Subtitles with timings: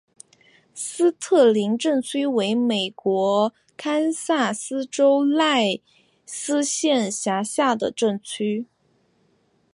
[0.73, 5.79] 斯特宁镇区为美国堪萨斯州赖
[6.25, 8.65] 斯县辖下的镇区。